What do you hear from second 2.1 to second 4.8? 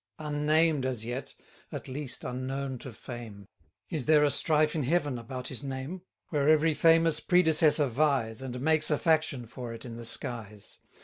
unknown to fame: Is there a strife